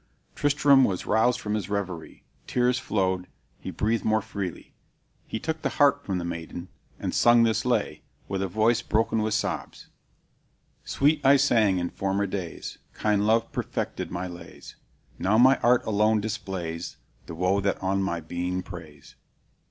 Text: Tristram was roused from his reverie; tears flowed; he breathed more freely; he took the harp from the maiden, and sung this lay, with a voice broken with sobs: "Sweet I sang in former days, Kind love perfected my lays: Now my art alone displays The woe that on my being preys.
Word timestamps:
Tristram 0.33 0.83
was 0.83 1.05
roused 1.05 1.39
from 1.39 1.53
his 1.53 1.69
reverie; 1.69 2.23
tears 2.47 2.79
flowed; 2.79 3.27
he 3.59 3.69
breathed 3.69 4.03
more 4.03 4.19
freely; 4.23 4.73
he 5.27 5.37
took 5.39 5.61
the 5.61 5.69
harp 5.77 6.03
from 6.03 6.17
the 6.17 6.25
maiden, 6.25 6.69
and 6.97 7.13
sung 7.13 7.43
this 7.43 7.65
lay, 7.65 8.01
with 8.27 8.41
a 8.41 8.47
voice 8.47 8.81
broken 8.81 9.19
with 9.21 9.35
sobs: 9.35 9.89
"Sweet 10.83 11.23
I 11.23 11.35
sang 11.37 11.77
in 11.77 11.91
former 11.91 12.25
days, 12.25 12.79
Kind 12.93 13.27
love 13.27 13.51
perfected 13.51 14.09
my 14.09 14.25
lays: 14.25 14.75
Now 15.19 15.37
my 15.37 15.57
art 15.59 15.85
alone 15.85 16.19
displays 16.19 16.97
The 17.27 17.35
woe 17.35 17.61
that 17.61 17.77
on 17.79 18.01
my 18.01 18.21
being 18.21 18.63
preys. 18.63 19.13